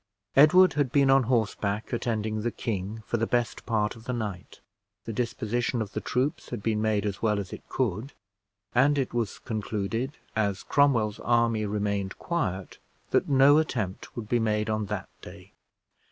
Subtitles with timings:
[0.35, 4.59] Edward had been on horseback, attending the king, for the best part of the night;
[5.05, 8.13] the disposition of the troops had been made as well as it could;
[8.73, 12.79] and it was concluded, as Cromwell's army remained quiet,
[13.11, 15.53] that no attempt would be made on that day.